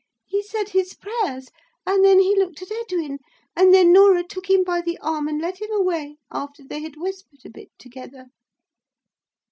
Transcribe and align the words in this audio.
He 0.25 0.41
said 0.41 0.69
his 0.69 0.95
prayers. 0.95 1.49
And 1.85 2.03
then 2.03 2.19
he 2.19 2.35
looked 2.35 2.59
at 2.63 2.71
Edwin. 2.71 3.19
And 3.55 3.71
then 3.71 3.93
Norah 3.93 4.23
took 4.23 4.49
him 4.49 4.63
by 4.63 4.81
the 4.81 4.97
arm 4.97 5.27
and 5.27 5.39
led 5.39 5.59
him 5.59 5.69
away, 5.71 6.17
after 6.31 6.63
they 6.63 6.81
had 6.81 6.97
whispered 6.97 7.45
a 7.45 7.51
bit 7.51 7.69
together." 7.77 8.25